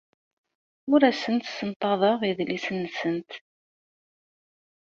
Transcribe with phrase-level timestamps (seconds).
[0.93, 3.31] Ur asent-ssenṭaḍeɣ idlisen-nsent.